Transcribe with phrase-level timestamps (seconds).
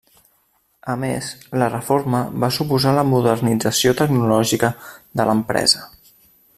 [0.93, 1.27] A més,
[1.63, 4.75] la reforma va suposar la modernització tecnològica
[5.21, 5.89] de l'empresa.